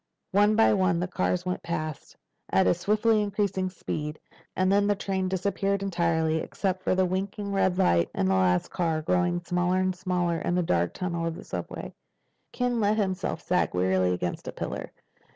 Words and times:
One 0.31 0.55
by 0.55 0.73
one 0.73 0.99
the 0.99 1.07
cars 1.07 1.45
went 1.45 1.61
past, 1.61 2.15
at 2.51 2.65
a 2.65 2.73
swiftly 2.73 3.21
increasing 3.21 3.69
speed. 3.69 4.19
And 4.55 4.71
then 4.71 4.87
the 4.87 4.95
train 4.95 5.27
disappeared 5.29 5.83
entirely, 5.83 6.37
except 6.37 6.81
for 6.81 6.95
the 6.95 7.05
winking 7.05 7.51
red 7.51 7.77
light 7.77 8.09
on 8.15 8.25
the 8.25 8.33
last 8.33 8.71
car, 8.71 9.03
growing 9.03 9.41
smaller 9.41 9.77
and 9.77 9.95
smaller 9.95 10.39
in 10.39 10.55
the 10.55 10.63
dark 10.63 10.95
tunnel 10.95 11.27
of 11.27 11.35
the 11.35 11.43
subway. 11.43 11.93
Ken 12.51 12.79
let 12.79 12.97
himself 12.97 13.41
sag 13.43 13.75
wearily 13.75 14.11
against 14.11 14.47
a 14.47 14.51
pillar. 14.51 14.91